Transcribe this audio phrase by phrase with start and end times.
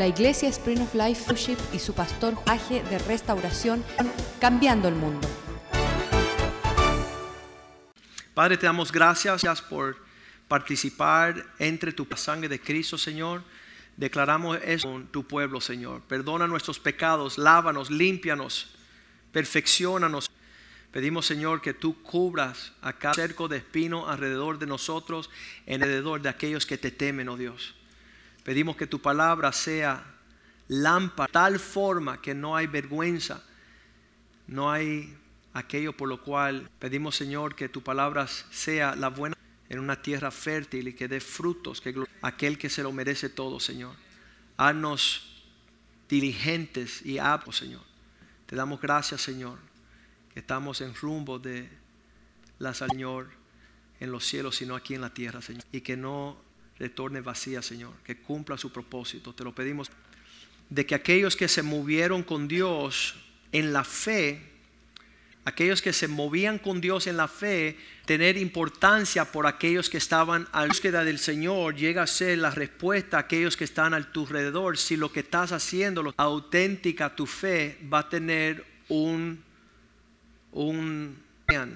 [0.00, 3.84] La iglesia Spring of Life Fellowship y su pastor Aje de Restauración,
[4.40, 5.28] cambiando el mundo.
[8.32, 9.98] Padre, te damos gracias por
[10.48, 13.42] participar entre tu sangre de Cristo, Señor.
[13.98, 16.00] Declaramos eso con tu pueblo, Señor.
[16.08, 18.74] Perdona nuestros pecados, lávanos, límpianos,
[19.32, 20.30] perfeccionanos.
[20.92, 25.28] Pedimos, Señor, que tú cubras acá cerco de espino alrededor de nosotros,
[25.68, 27.74] alrededor de aquellos que te temen, oh Dios.
[28.44, 30.04] Pedimos que tu palabra sea
[30.68, 33.42] lámpara, tal forma que no hay vergüenza,
[34.46, 35.16] no hay
[35.52, 39.36] aquello por lo cual pedimos, Señor, que tu palabra sea la buena
[39.68, 43.60] en una tierra fértil y que dé frutos, que aquel que se lo merece todo,
[43.60, 43.94] Señor.
[44.56, 45.44] Haznos
[46.08, 47.82] diligentes y aptos, Señor.
[48.46, 49.58] Te damos gracias, Señor,
[50.34, 51.68] que estamos en rumbo de
[52.58, 53.28] la Señor
[54.00, 55.64] en los cielos, sino aquí en la tierra, Señor.
[55.70, 56.36] Y que no
[56.80, 59.34] retorne vacía, Señor, que cumpla su propósito.
[59.34, 59.90] Te lo pedimos
[60.70, 63.16] de que aquellos que se movieron con Dios
[63.52, 64.40] en la fe,
[65.44, 70.48] aquellos que se movían con Dios en la fe, tener importancia por aquellos que estaban
[70.52, 74.12] a la búsqueda del Señor, llega a ser la respuesta a aquellos que están a
[74.12, 74.78] tu alrededor.
[74.78, 79.42] Si lo que estás haciendo, lo auténtica tu fe, va a tener un,
[80.52, 81.18] un,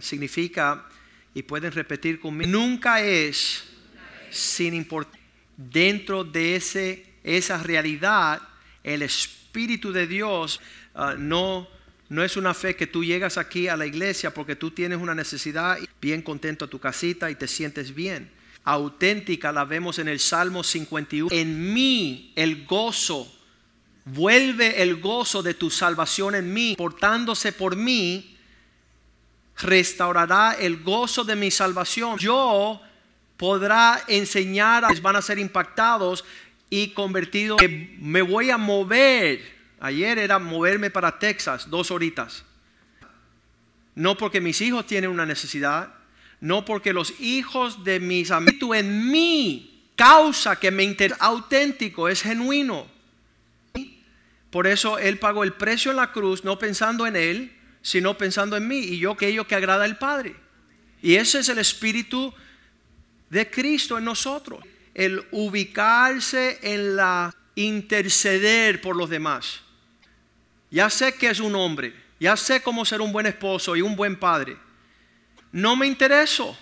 [0.00, 0.86] significa,
[1.34, 3.73] y pueden repetir conmigo, nunca es
[4.34, 5.18] sin importar.
[5.56, 8.42] Dentro de ese, esa realidad,
[8.82, 10.60] el Espíritu de Dios
[10.94, 11.68] uh, no,
[12.08, 15.14] no es una fe que tú llegas aquí a la iglesia porque tú tienes una
[15.14, 18.30] necesidad, bien contento a tu casita y te sientes bien.
[18.64, 21.28] Auténtica la vemos en el Salmo 51.
[21.30, 23.30] En mí el gozo,
[24.06, 28.36] vuelve el gozo de tu salvación en mí, portándose por mí,
[29.58, 32.18] restaurará el gozo de mi salvación.
[32.18, 32.80] Yo
[33.36, 36.24] podrá enseñar, van a ser impactados
[36.70, 37.60] y convertidos.
[37.98, 39.54] Me voy a mover.
[39.80, 42.44] Ayer era moverme para Texas, dos horitas.
[43.94, 45.94] No porque mis hijos tienen una necesidad,
[46.40, 52.22] no porque los hijos de mis amigos en mí causa que me interesa auténtico, es
[52.22, 52.86] genuino.
[54.50, 58.56] Por eso Él pagó el precio en la cruz, no pensando en Él, sino pensando
[58.56, 60.36] en mí y yo aquello que agrada al Padre.
[61.02, 62.32] Y ese es el espíritu
[63.34, 64.64] de Cristo en nosotros.
[64.94, 69.60] El ubicarse en la interceder por los demás.
[70.70, 73.96] Ya sé que es un hombre, ya sé cómo ser un buen esposo y un
[73.96, 74.56] buen padre.
[75.50, 76.56] No me intereso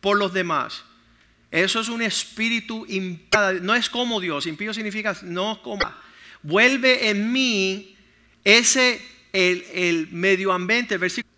[0.00, 0.84] por los demás.
[1.50, 3.54] Eso es un espíritu impío.
[3.60, 4.46] No es como Dios.
[4.46, 5.84] Impío significa no como.
[6.42, 7.96] Vuelve en mí
[8.44, 11.37] ese el, el medio ambiente, versículo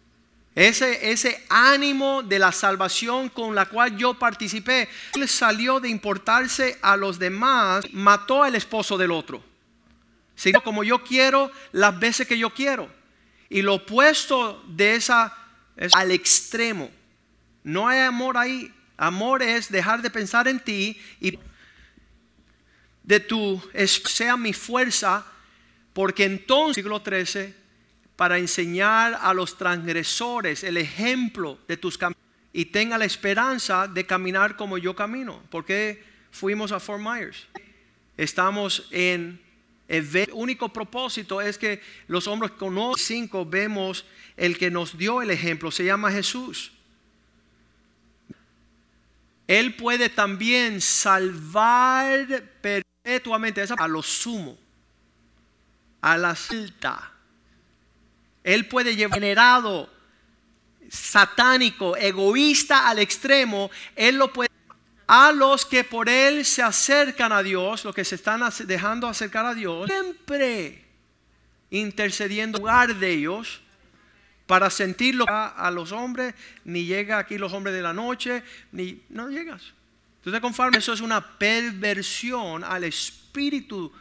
[0.54, 6.78] ese, ese ánimo de la salvación con la cual yo participé, él salió de importarse
[6.82, 9.42] a los demás, mató al esposo del otro.
[10.34, 12.90] Sino como yo quiero, las veces que yo quiero.
[13.48, 15.36] Y lo opuesto de esa
[15.76, 16.90] es al extremo.
[17.62, 18.72] No hay amor ahí.
[18.96, 21.38] Amor es dejar de pensar en ti y
[23.02, 25.24] de tu sea mi fuerza,
[25.92, 27.54] porque entonces, siglo 13,
[28.20, 32.22] para enseñar a los transgresores el ejemplo de tus caminos
[32.52, 35.42] y tenga la esperanza de caminar como yo camino.
[35.48, 37.46] porque fuimos a Fort Myers?
[38.18, 39.40] Estamos en
[39.88, 44.04] el único propósito es que los hombres con cinco vemos
[44.36, 46.72] el que nos dio el ejemplo, se llama Jesús.
[49.46, 54.58] Él puede también salvar perpetuamente a lo sumo,
[56.02, 57.09] a la alta
[58.44, 59.90] él puede llevar generado,
[60.88, 63.70] satánico, egoísta al extremo.
[63.94, 64.50] Él lo puede.
[65.06, 69.44] A los que por Él se acercan a Dios, los que se están dejando acercar
[69.44, 70.84] a Dios, siempre
[71.70, 73.60] intercediendo en lugar de ellos
[74.46, 76.34] para sentirlo a los hombres,
[76.64, 79.72] ni llega aquí los hombres de la noche, ni no llegas.
[80.22, 80.78] ¿Tú te conformas?
[80.78, 83.92] Eso es una perversión al espíritu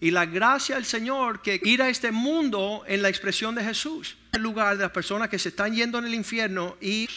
[0.00, 4.16] y la gracia del Señor que ir a este mundo en la expresión de Jesús.
[4.32, 7.08] En lugar de las personas que se están yendo en el infierno y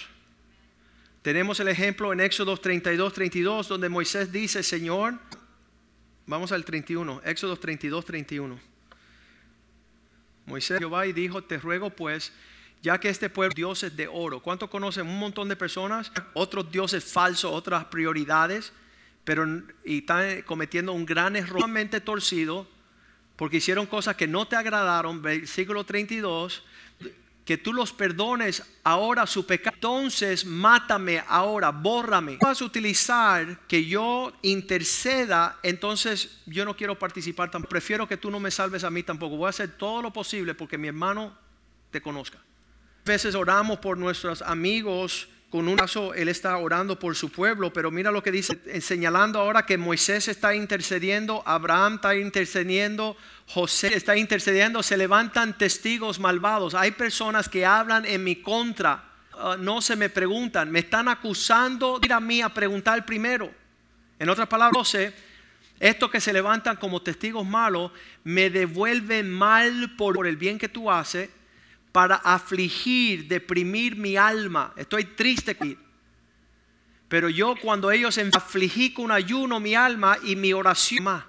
[1.22, 5.20] tenemos el ejemplo en Éxodo 32, 32, donde Moisés dice, Señor,
[6.26, 8.60] vamos al 31, Éxodo 32, 31.
[10.48, 12.34] Moisés Jehová y dijo, te ruego pues,
[12.82, 15.06] ya que este pueblo dioses de oro, ¿cuánto conocen?
[15.06, 18.74] Un montón de personas, otros dioses falsos, otras prioridades
[19.24, 19.46] pero
[19.86, 21.70] y están cometiendo un gran error
[22.04, 22.68] torcido
[23.42, 26.62] porque hicieron cosas que no te agradaron, versículo 32,
[27.44, 29.74] que tú los perdones ahora su pecado.
[29.74, 32.38] Entonces, mátame ahora, bórrame.
[32.40, 37.72] Vas a utilizar que yo interceda, entonces yo no quiero participar tampoco.
[37.72, 39.38] Prefiero que tú no me salves a mí tampoco.
[39.38, 41.36] Voy a hacer todo lo posible porque mi hermano
[41.90, 42.38] te conozca.
[42.38, 47.74] A veces oramos por nuestros amigos con un caso, él está orando por su pueblo,
[47.74, 53.18] pero mira lo que dice, señalando ahora que Moisés está intercediendo, Abraham está intercediendo,
[53.48, 56.74] José está intercediendo, se levantan testigos malvados.
[56.74, 59.04] Hay personas que hablan en mi contra,
[59.34, 63.52] ah, no se me preguntan, me están acusando, ir a mí a preguntar primero.
[64.20, 65.14] En otras palabras, sé,
[65.82, 67.92] estos que se levantan como testigos malos
[68.24, 71.30] me devuelven mal por el bien que tú haces
[71.92, 74.74] para afligir, deprimir mi alma.
[74.76, 75.58] Estoy triste.
[77.08, 81.24] Pero yo cuando ellos afligí con ayuno mi alma y mi oración,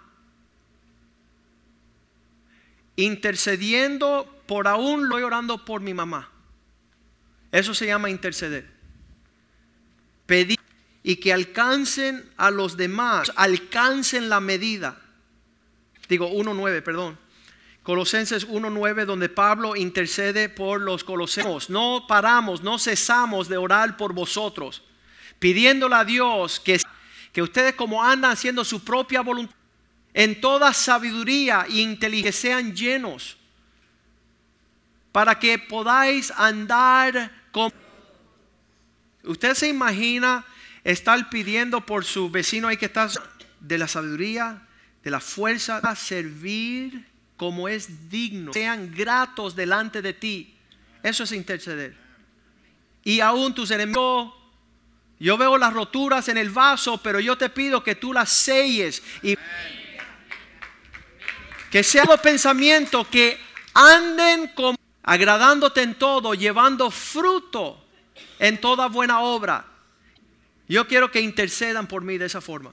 [2.97, 6.31] intercediendo por aún lo orando por mi mamá.
[7.51, 8.71] Eso se llama interceder.
[10.27, 10.59] Pedir
[11.03, 15.01] y que alcancen a los demás, alcancen la medida.
[16.09, 17.19] Digo 1.9, perdón.
[17.83, 21.69] Colosenses 1.9, donde Pablo intercede por los coloseos.
[21.69, 24.83] No paramos, no cesamos de orar por vosotros,
[25.41, 26.81] pidiéndole a Dios que,
[27.33, 29.57] que ustedes como andan haciendo su propia voluntad,
[30.15, 33.37] en toda sabiduría e inteligencia sean llenos,
[35.11, 37.73] para que podáis andar con...
[39.25, 40.45] Usted se imagina
[40.85, 43.09] estar pidiendo por su vecino ahí que está
[43.59, 44.69] de la sabiduría,
[45.03, 50.55] de la fuerza, a servir como es digno, sean gratos delante de ti.
[51.03, 51.97] Eso es interceder.
[53.05, 54.33] Y aún tus enemigos,
[55.19, 59.03] yo veo las roturas en el vaso, pero yo te pido que tú las selles
[59.23, 59.37] y
[61.71, 63.41] que sean los pensamientos que
[63.75, 67.85] anden como agradándote en todo, llevando fruto
[68.39, 69.65] en toda buena obra.
[70.69, 72.73] Yo quiero que intercedan por mí de esa forma.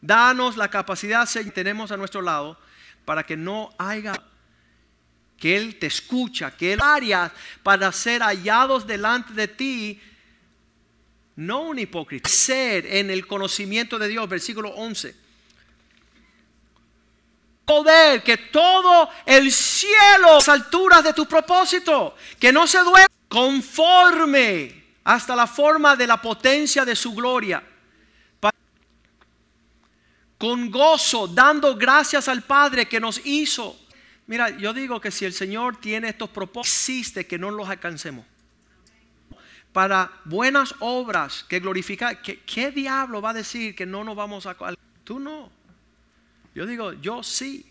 [0.00, 2.58] Danos la capacidad que tenemos a nuestro lado
[3.04, 4.14] para que no haya
[5.38, 7.30] que Él te escucha, que Él áreas
[7.62, 10.00] para ser hallados delante de ti,
[11.36, 15.14] no un hipócrita, ser en el conocimiento de Dios, versículo 11.
[17.64, 24.84] Poder que todo el cielo, las alturas de tu propósito, que no se duerme conforme
[25.02, 27.62] hasta la forma de la potencia de su gloria
[30.44, 33.80] con gozo, dando gracias al Padre que nos hizo.
[34.26, 38.26] Mira, yo digo que si el Señor tiene estos propósitos, existe que no los alcancemos.
[39.72, 44.54] Para buenas obras que glorificar, ¿qué, diablo va a decir que no nos vamos a...
[45.02, 45.50] Tú no.
[46.54, 47.64] Yo digo, yo sí.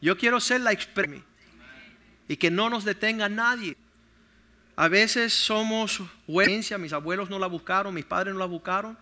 [0.00, 1.24] Yo quiero ser la experiencia
[2.26, 3.76] y que no nos detenga nadie.
[4.74, 8.98] A veces somos mis abuelos no la buscaron, mis padres no la buscaron.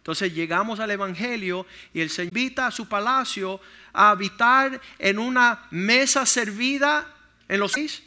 [0.00, 3.60] Entonces llegamos al Evangelio y Él se invita a su palacio
[3.92, 7.06] a habitar en una mesa servida
[7.46, 8.02] en los seis.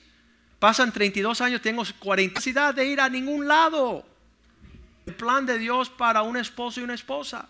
[0.58, 4.04] Pasan 32 años, tengo 40 necesidad de ir a ningún lado.
[5.06, 7.48] El plan de Dios para un esposo y una esposa.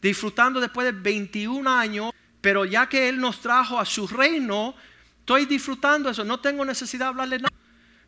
[0.00, 4.74] Disfrutando después de 21 años, pero ya que Él nos trajo a su reino,
[5.18, 6.24] estoy disfrutando eso.
[6.24, 7.61] No tengo necesidad de hablarle nada.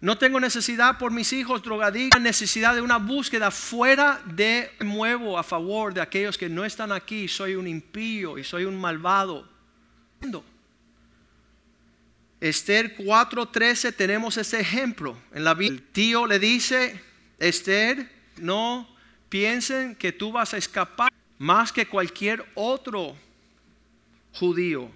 [0.04, 5.42] No tengo necesidad por mis hijos drogadictos, necesidad de una búsqueda fuera de muevo a
[5.42, 7.26] favor de aquellos que no están aquí.
[7.26, 9.48] Soy un impío y soy un malvado.
[12.38, 15.80] Esther 4:13 tenemos ese ejemplo en la Biblia.
[15.80, 17.00] El tío le dice,
[17.38, 18.86] Esther, no
[19.30, 23.16] piensen que tú vas a escapar más que cualquier otro
[24.34, 24.90] judío.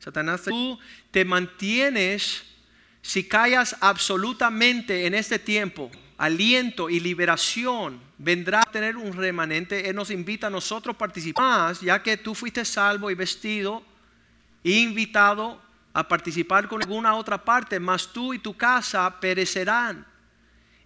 [0.00, 0.76] Satanás, tú
[1.12, 2.51] te mantienes
[3.02, 9.88] si callas absolutamente en este tiempo, aliento y liberación vendrá a tener un remanente.
[9.88, 13.82] Él nos invita a nosotros a participar, ya que tú fuiste salvo y vestido
[14.62, 15.60] invitado
[15.92, 20.06] a participar con alguna otra parte, mas tú y tu casa perecerán.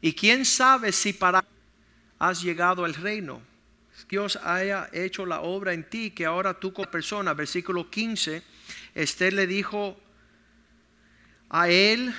[0.00, 1.44] Y quién sabe si para
[2.18, 3.42] has llegado al reino.
[4.08, 8.42] Dios haya hecho la obra en ti que ahora tú como persona, versículo 15,
[8.94, 9.98] Esther le dijo
[11.48, 12.14] a él,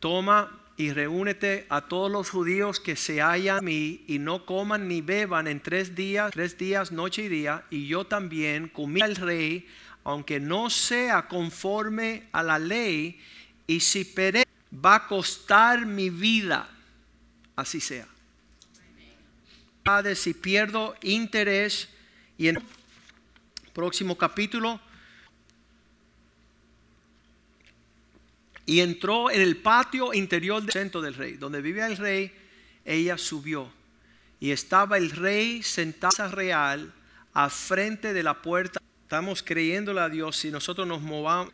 [0.00, 5.00] toma y reúnete a todos los judíos que se hallan mí y no coman ni
[5.00, 9.66] beban en tres días, tres días, noche y día, y yo también comí al rey,
[10.04, 13.18] aunque no sea conforme a la ley,
[13.66, 16.68] y si pere va a costar mi vida,
[17.56, 18.06] así sea.
[20.14, 21.88] Si pierdo interés
[22.36, 22.62] y en el
[23.72, 24.80] próximo capítulo
[28.66, 32.32] y entró en el patio interior del centro del rey, donde vivía el rey,
[32.84, 33.72] ella subió
[34.40, 36.92] y estaba el rey sentado real
[37.32, 38.80] a frente de la puerta.
[39.02, 41.52] Estamos creyéndole a Dios si nosotros nos movamos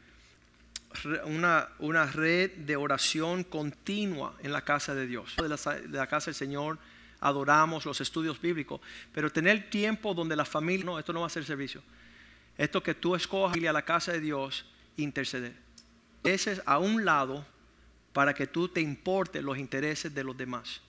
[1.25, 6.35] una, una red de oración continua en la casa de Dios, de la, casa del
[6.35, 6.79] Señor
[7.21, 8.81] adoramos los estudios bíblicos,
[9.13, 11.81] pero tener tiempo donde la familia, no, esto no va a ser servicio.
[12.59, 14.67] Esto que tú escojas ir a la casa de Dios,
[14.97, 15.55] interceder.
[16.25, 17.45] Ese es a un lado
[18.13, 20.81] para que tú te importes los intereses de los demás.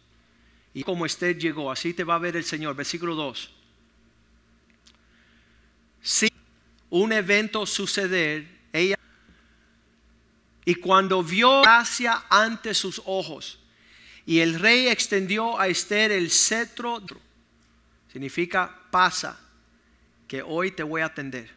[0.73, 2.75] Y como usted llegó, así te va a ver el Señor.
[2.75, 3.51] Versículo 2.
[6.01, 6.29] Si
[6.89, 8.97] un evento suceder, ella
[10.65, 13.59] y cuando vio gracia ante sus ojos,
[14.25, 17.01] y el rey extendió a Esther el cetro,
[18.11, 19.39] significa pasa,
[20.27, 21.51] que hoy te voy a atender.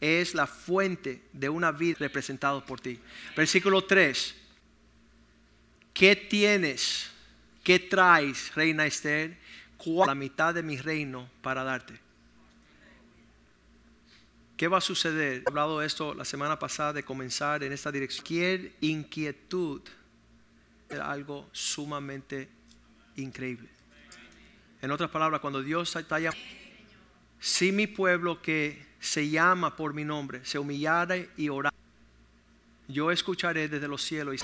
[0.00, 2.98] Es la fuente de una vida representada por ti.
[3.36, 4.34] Versículo 3.
[5.92, 7.10] ¿Qué tienes?
[7.62, 9.36] ¿Qué traes, reina Esther?
[10.06, 11.98] La mitad de mi reino para darte.
[14.56, 15.42] ¿Qué va a suceder?
[15.46, 18.24] He hablado esto la semana pasada de comenzar en esta dirección.
[18.24, 19.82] Cualquier inquietud
[20.98, 22.48] algo sumamente
[23.16, 23.68] increíble.
[24.82, 26.44] En otras palabras, cuando Dios está llamando,
[27.38, 31.74] si mi pueblo que se llama por mi nombre se humillara y orara,
[32.86, 34.42] yo escucharé desde los cielos.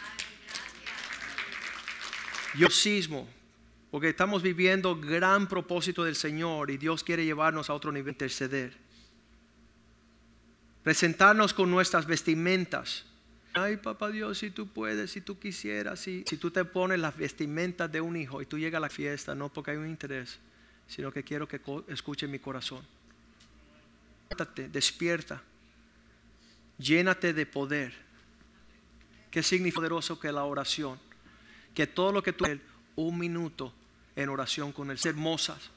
[2.56, 3.28] Yo sismo,
[3.90, 8.76] porque estamos viviendo gran propósito del Señor y Dios quiere llevarnos a otro nivel, interceder.
[10.82, 13.04] Presentarnos con nuestras vestimentas
[13.58, 17.16] Ay, papá Dios, si tú puedes, si tú quisieras, si, si tú te pones las
[17.16, 20.38] vestimentas de un hijo y tú llegas a la fiesta, no porque hay un interés,
[20.86, 21.58] sino que quiero que
[21.88, 22.82] escuche mi corazón.
[24.70, 25.42] Despierta,
[26.78, 27.94] llénate de poder.
[29.30, 30.98] ¿Qué significa poderoso que la oración?
[31.74, 32.44] Que todo lo que tú
[32.96, 33.72] un minuto
[34.14, 35.70] en oración con él, hermosas.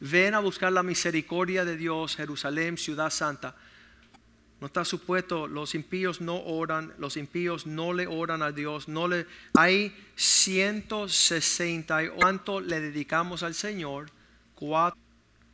[0.00, 3.56] Ven a buscar la misericordia de Dios, Jerusalén, ciudad santa
[4.62, 9.08] no está supuesto, los impíos no oran, los impíos no le oran a Dios, no
[9.08, 14.08] le hay 160 cuánto le dedicamos al Señor,
[14.54, 15.00] cuatro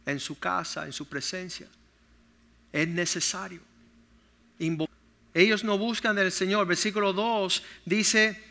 [0.05, 1.69] en su casa, en su presencia.
[2.73, 3.61] Es necesario.
[5.35, 6.67] Ellos no buscan del Señor.
[6.67, 8.49] Versículo 2 dice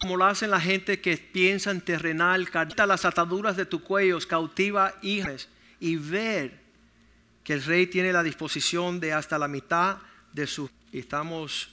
[0.00, 4.18] como lo hacen la gente que piensa en terrenal, carta las ataduras de tu cuello,
[4.28, 5.48] cautiva hijos
[5.80, 6.60] y ver
[7.42, 9.98] que el rey tiene la disposición de hasta la mitad
[10.32, 10.70] de su...
[10.92, 11.68] Estamos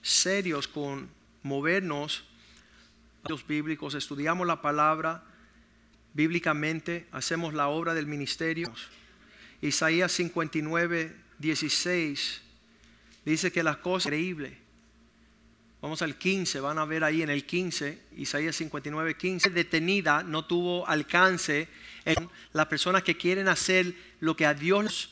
[0.00, 1.08] serios con
[1.42, 2.24] movernos
[3.28, 5.22] los bíblicos, estudiamos la palabra
[6.14, 8.72] bíblicamente, hacemos la obra del ministerio.
[9.62, 12.42] Isaías 59, 16
[13.24, 14.52] dice que las cosas increíbles.
[15.80, 20.44] Vamos al 15, van a ver ahí en el 15, Isaías 59, 15, detenida, no
[20.44, 21.68] tuvo alcance
[22.52, 25.10] las personas que quieren hacer lo que a Dios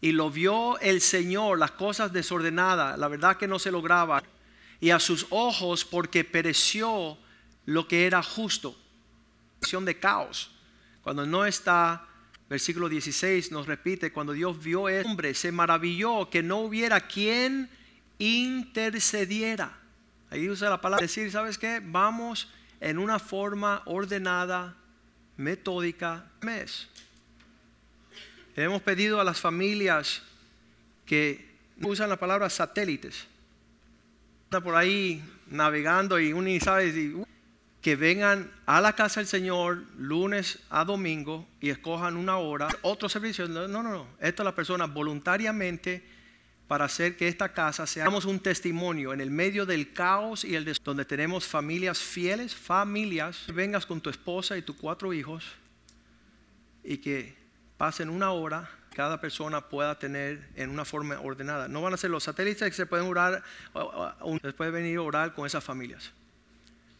[0.00, 4.22] y lo vio el Señor, las cosas desordenadas, la verdad que no se lograba,
[4.80, 7.18] y a sus ojos porque pereció
[7.66, 8.76] lo que era justo,
[9.60, 10.50] de caos.
[11.02, 12.07] Cuando no está,
[12.48, 17.68] versículo 16 nos repite, cuando Dios vio a hombre, se maravilló que no hubiera quien
[18.18, 19.78] intercediera.
[20.30, 21.80] Ahí usa la palabra decir, ¿sabes qué?
[21.82, 22.48] Vamos
[22.80, 24.76] en una forma ordenada,
[25.36, 26.88] metódica mes.
[28.56, 30.22] Hemos pedido a las familias
[31.06, 31.48] que
[31.80, 33.26] usan la palabra satélites.
[34.44, 37.26] Está por ahí navegando y uno sabe uh,
[37.80, 43.08] que vengan a la casa del Señor lunes a domingo y escojan una hora, otro
[43.08, 43.46] servicio.
[43.46, 44.06] No, no, no.
[44.20, 46.02] Esto es la persona voluntariamente
[46.66, 50.64] para hacer que esta casa seamos un testimonio en el medio del caos y el
[50.64, 53.44] des donde tenemos familias fieles, familias.
[53.54, 55.44] Vengas con tu esposa y tus cuatro hijos
[56.82, 57.36] y que
[57.76, 61.68] pasen una hora cada persona pueda tener en una forma ordenada.
[61.68, 63.44] No van a ser los satélites que se pueden orar,
[64.56, 66.10] puede venir a orar con esas familias.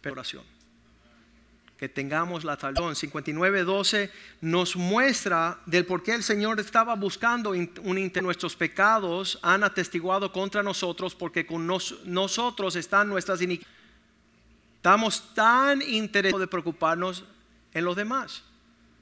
[0.01, 0.58] Pero oración
[1.79, 2.95] que tengamos la talón.
[2.95, 10.33] 59.12 nos muestra del por qué el Señor estaba buscando un nuestros pecados han atestiguado
[10.33, 13.79] contra nosotros porque con nosotros están nuestras iniquidades.
[14.77, 17.25] Estamos tan interesados de preocuparnos
[17.73, 18.43] en los demás.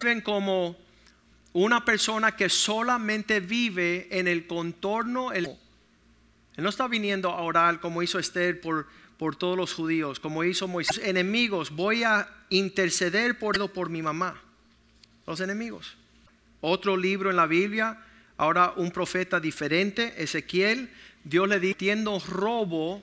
[0.01, 0.77] Ven como
[1.55, 5.33] una persona que solamente vive en el contorno.
[5.33, 5.57] Él
[6.57, 8.87] no está viniendo a orar como hizo Esther por
[9.19, 11.01] por todos los judíos, como hizo Moisés.
[11.03, 14.41] Enemigos, voy a interceder por, por mi mamá.
[15.27, 15.97] Los enemigos.
[16.61, 17.99] Otro libro en la Biblia,
[18.39, 20.91] Ahora un profeta diferente, Ezequiel,
[21.25, 23.03] Dios le dijo, robo,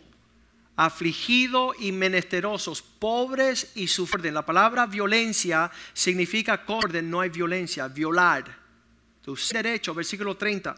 [0.75, 4.31] afligido y menesterosos, pobres y sufridos.
[4.31, 8.63] La palabra violencia significa orden, no hay violencia, violar.
[9.23, 10.75] Tu derecho, versículo 30.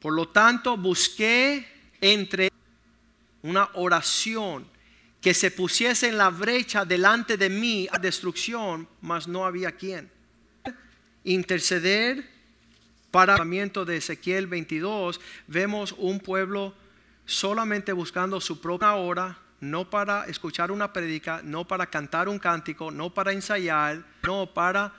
[0.00, 1.66] Por lo tanto, busqué
[2.00, 2.50] entre
[3.42, 4.66] una oración
[5.20, 10.10] que se pusiese en la brecha delante de mí a destrucción, mas no había quien.
[11.24, 12.28] Interceder
[13.10, 16.74] para el de Ezequiel 22, vemos un pueblo
[17.26, 22.90] solamente buscando su propia hora, no para escuchar una predica, no para cantar un cántico,
[22.90, 24.94] no para ensayar, no para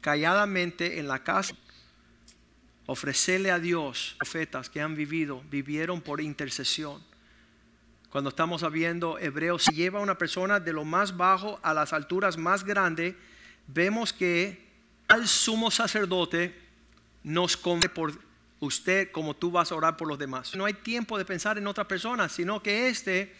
[0.00, 1.54] calladamente en la casa
[2.86, 7.02] ofrecerle a Dios profetas que han vivido, vivieron por intercesión.
[8.14, 11.92] Cuando estamos viendo Hebreos, si lleva a una persona de lo más bajo a las
[11.92, 13.16] alturas más grandes,
[13.66, 14.68] vemos que
[15.08, 16.56] al sumo sacerdote
[17.24, 18.12] nos come por
[18.60, 20.54] usted como tú vas a orar por los demás.
[20.54, 23.34] No hay tiempo de pensar en otra persona, sino que este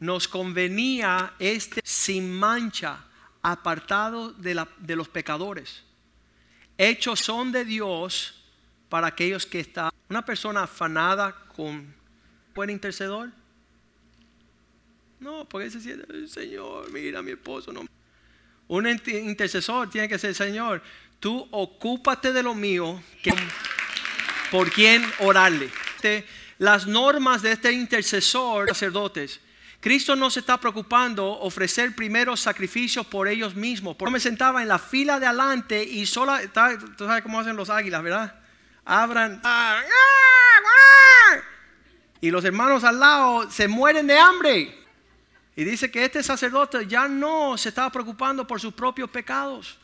[0.00, 3.04] nos convenía, este sin mancha,
[3.40, 5.84] apartado de, de los pecadores.
[6.76, 8.42] Hechos son de Dios
[8.88, 9.92] para aquellos que están.
[10.10, 11.94] Una persona afanada con
[12.52, 13.30] buen intercedor.
[15.22, 17.72] No, porque se siente, Señor, mira mi esposo.
[17.72, 17.86] No.
[18.68, 20.82] Un intercesor tiene que ser, Señor,
[21.20, 23.02] tú ocúpate de lo mío,
[24.50, 25.70] por quien orarle.
[26.58, 29.40] Las normas de este intercesor, sacerdotes,
[29.80, 33.96] Cristo no se está preocupando ofrecer primeros sacrificios por ellos mismos.
[33.98, 36.34] Yo me sentaba en la fila de adelante y solo,
[36.96, 38.42] tú sabes cómo hacen los águilas, ¿verdad?
[38.84, 39.40] abran.
[42.20, 44.81] Y los hermanos al lado se mueren de hambre.
[45.54, 49.78] Y dice que este sacerdote ya no se estaba preocupando por sus propios pecados,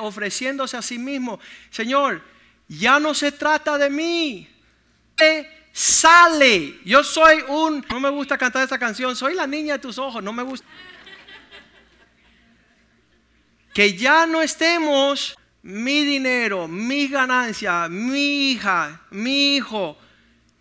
[0.00, 1.40] ofreciéndose a sí mismo.
[1.70, 2.22] Señor,
[2.68, 4.48] ya no se trata de mí.
[5.72, 6.78] Sale.
[6.84, 7.84] Yo soy un...
[7.90, 9.16] No me gusta cantar esta canción.
[9.16, 10.22] Soy la niña de tus ojos.
[10.22, 10.66] No me gusta.
[13.74, 19.96] Que ya no estemos mi dinero, mi ganancia, mi hija, mi hijo,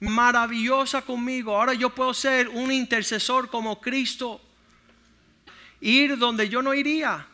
[0.01, 1.55] maravillosa conmigo.
[1.55, 4.41] Ahora yo puedo ser un intercesor como Cristo.
[5.79, 7.27] Ir donde yo no iría.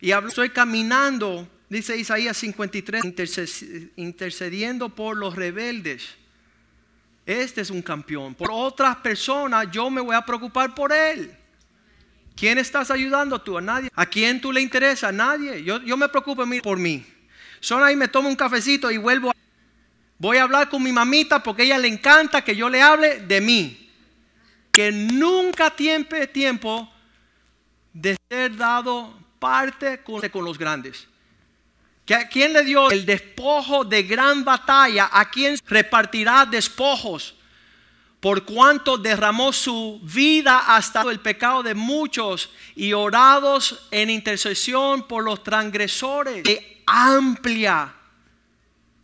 [0.00, 3.04] Y estoy caminando, dice Isaías 53,
[3.96, 6.14] intercediendo por los rebeldes.
[7.26, 8.34] Este es un campeón.
[8.34, 11.36] Por otras personas yo me voy a preocupar por él.
[12.34, 13.58] ¿Quién estás ayudando tú?
[13.58, 13.90] A nadie.
[13.94, 15.08] ¿A quién tú le interesa?
[15.08, 15.62] A nadie.
[15.62, 17.04] Yo, yo me preocupo por mí.
[17.60, 19.32] Son ahí me tomo un cafecito y vuelvo.
[20.22, 23.40] Voy a hablar con mi mamita porque ella le encanta que yo le hable de
[23.40, 23.90] mí.
[24.70, 26.88] Que nunca tiempo tiempo
[27.92, 31.08] de ser dado parte con, con los grandes.
[32.06, 35.10] ¿Que ¿A quién le dio el despojo de gran batalla?
[35.10, 37.34] ¿A quién repartirá despojos?
[38.20, 45.24] por cuanto derramó su vida hasta el pecado de muchos y orados en intercesión por
[45.24, 46.44] los transgresores.
[46.44, 47.92] De amplia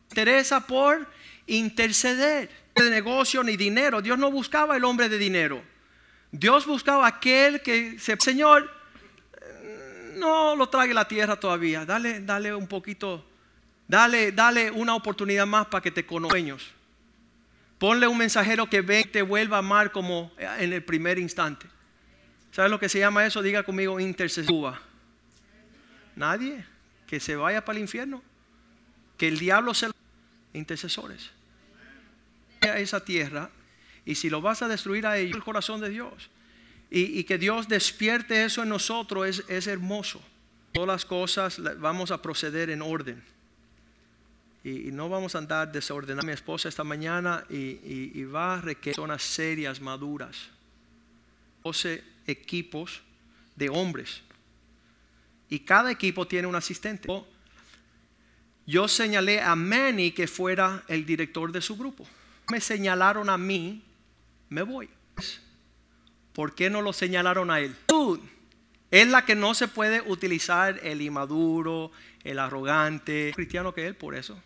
[0.08, 1.06] interesa por
[1.46, 2.50] interceder.
[2.74, 4.00] De negocio ni dinero.
[4.00, 5.62] Dios no buscaba el hombre de dinero.
[6.30, 8.70] Dios buscaba aquel que se, Señor,
[10.18, 11.84] no lo trague la tierra todavía.
[11.84, 13.24] Dale, dale un poquito,
[13.86, 16.38] dale, dale una oportunidad más para que te conozca.
[17.78, 21.66] Ponle un mensajero que ve y te vuelva a amar como en el primer instante.
[22.50, 23.40] ¿Sabes lo que se llama eso?
[23.40, 24.80] Diga conmigo intercesúa.
[26.16, 26.64] Nadie
[27.06, 28.22] que se vaya para el infierno.
[29.16, 29.90] Que el diablo se
[30.58, 31.30] intercesores.
[32.60, 33.50] A esa tierra
[34.04, 36.30] y si lo vas a destruir a ellos, el corazón de Dios.
[36.90, 40.22] Y, que Dios despierte eso en nosotros es, es hermoso.
[40.72, 43.22] Todas las cosas vamos a proceder en orden
[44.64, 46.26] y, no vamos a andar desordenando.
[46.26, 50.48] Mi esposa esta mañana y, va a requerir zonas serias, maduras.
[51.64, 53.02] 12 equipos
[53.56, 54.22] de hombres.
[55.48, 57.08] Y cada equipo tiene un asistente.
[58.68, 62.06] Yo señalé a Manny que fuera el director de su grupo.
[62.50, 63.82] Me señalaron a mí,
[64.50, 64.88] me voy.
[66.34, 67.74] ¿Por qué no lo señalaron a él?
[68.90, 71.90] Es la que no se puede utilizar el inmaduro,
[72.24, 74.38] el arrogante, cristiano que él, por eso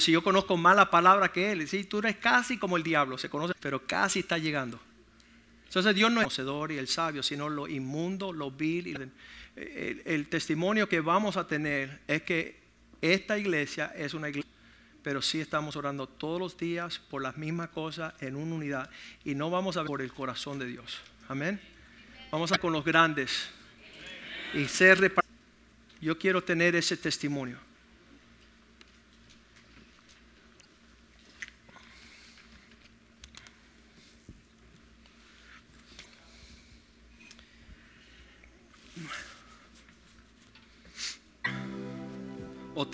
[0.00, 3.18] si yo conozco más la palabra que él, si tú eres casi como el diablo,
[3.18, 4.80] se conoce, pero casi está llegando.
[5.66, 9.10] Entonces Dios no es el conocedor y el sabio, sino lo inmundo, lo vil.
[9.56, 12.63] El, el, testimonio que vamos a tener es que
[13.00, 14.50] esta iglesia es una iglesia,
[15.02, 18.90] pero sí estamos orando todos los días por las mismas cosas en una unidad
[19.24, 21.00] y no vamos a ver por el corazón de Dios.
[21.28, 21.60] Amén.
[22.30, 23.48] Vamos a con los grandes
[24.54, 25.12] y ser
[26.00, 27.58] Yo quiero tener ese testimonio.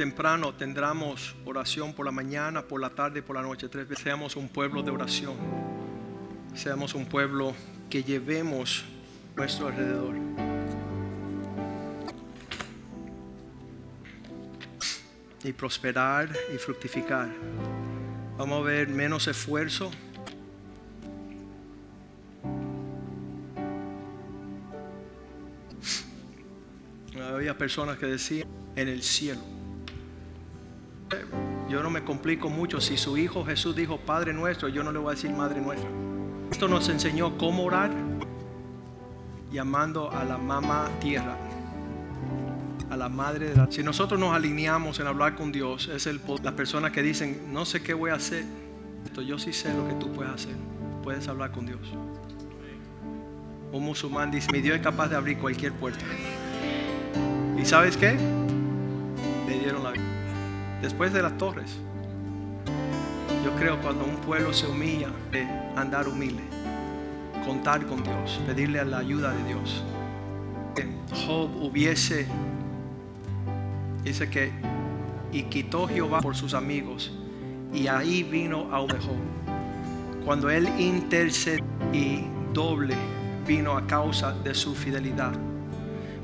[0.00, 3.68] Temprano tendremos oración por la mañana, por la tarde, por la noche.
[3.68, 5.34] Tres veces seamos un pueblo de oración.
[6.54, 7.52] Seamos un pueblo
[7.90, 8.82] que llevemos
[9.36, 10.14] nuestro alrededor.
[15.44, 17.28] Y prosperar y fructificar.
[18.38, 19.90] Vamos a ver menos esfuerzo.
[27.22, 29.59] Había personas que decían en el cielo.
[31.68, 32.80] Yo no me complico mucho.
[32.80, 35.88] Si su hijo Jesús dijo Padre nuestro, yo no le voy a decir Madre nuestra.
[36.50, 37.90] Esto nos enseñó cómo orar
[39.52, 41.36] llamando a la mamá tierra,
[42.90, 43.70] a la madre de la...
[43.70, 47.64] Si nosotros nos alineamos en hablar con Dios, es el, las personas que dicen, no
[47.64, 48.44] sé qué voy a hacer,
[49.04, 50.54] Esto, yo sí sé lo que tú puedes hacer,
[51.02, 51.80] puedes hablar con Dios.
[53.72, 56.04] Un musulmán dice, mi Dios es capaz de abrir cualquier puerta.
[57.56, 58.16] ¿Y sabes qué?
[59.46, 60.19] Le dieron la vida.
[60.82, 61.76] Después de las torres,
[63.44, 66.42] yo creo cuando un pueblo se humilla, de andar humilde,
[67.44, 69.84] contar con Dios, pedirle la ayuda de Dios.
[71.26, 72.26] Job hubiese,
[74.04, 74.52] dice que,
[75.32, 77.12] y quitó Jehová por sus amigos,
[77.72, 79.16] y ahí vino a Job.
[80.24, 82.94] Cuando él intercedió y doble
[83.46, 85.32] vino a causa de su fidelidad.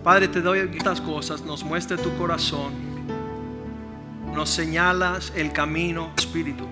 [0.05, 2.73] Padre, te doy estas cosas, nos muestre tu corazón,
[4.37, 6.67] nos señalas el camino, Espíritu.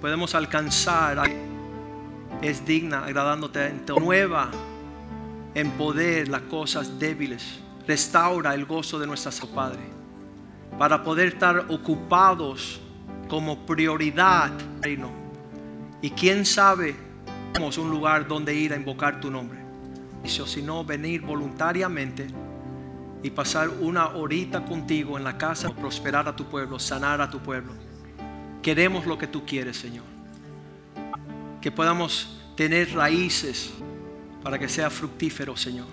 [0.00, 1.22] Podemos alcanzar,
[2.42, 4.50] es digna, agradándote, nueva
[5.54, 7.60] en poder las cosas débiles.
[7.86, 9.78] Restaura el gozo de nuestra Padre,
[10.76, 12.80] para poder estar ocupados
[13.28, 14.50] como prioridad,
[14.82, 15.10] reino.
[16.02, 16.96] Y quién sabe,
[17.52, 19.64] tenemos un lugar donde ir a invocar tu nombre
[20.26, 22.26] sino venir voluntariamente
[23.24, 27.40] y pasar una horita contigo en la casa, prosperar a tu pueblo, sanar a tu
[27.40, 27.72] pueblo.
[28.62, 30.04] Queremos lo que tú quieres, Señor.
[31.62, 33.72] Que podamos tener raíces
[34.42, 35.86] para que sea fructífero, Señor.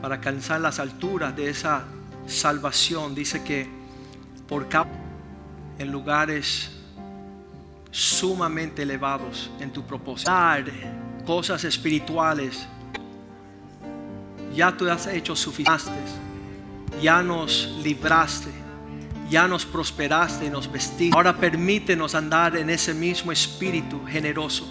[0.00, 1.84] Para alcanzar las alturas de esa
[2.28, 3.12] salvación.
[3.16, 3.66] Dice que
[4.48, 4.86] por cada
[5.80, 6.70] en lugares
[7.90, 10.30] sumamente elevados en tu propósito.
[11.26, 12.68] Cosas espirituales
[14.54, 15.92] ya tú has hecho suficiente,
[17.02, 18.50] ya nos libraste,
[19.28, 21.16] ya nos prosperaste y nos vestiste.
[21.16, 24.68] Ahora permítenos andar en ese mismo espíritu generoso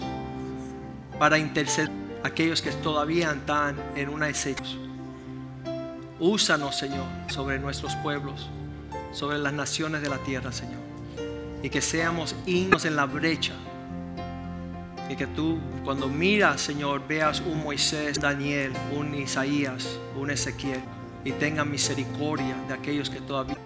[1.18, 1.90] para interceder
[2.22, 4.78] a aquellos que todavía están en una esencia.
[6.18, 8.48] Úsanos, Señor, sobre nuestros pueblos,
[9.12, 10.80] sobre las naciones de la tierra, Señor.
[11.62, 13.52] Y que seamos himnos en la brecha
[15.08, 20.80] y que tú cuando miras, Señor, veas un Moisés, Daniel, un Isaías, un Ezequiel
[21.24, 23.58] y tenga misericordia de aquellos que todavía